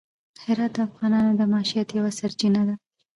هرات 0.43 0.71
د 0.75 0.77
افغانانو 0.87 1.31
د 1.35 1.41
معیشت 1.53 1.89
یوه 1.97 2.11
سرچینه 2.19 2.61
ده. 2.67 2.75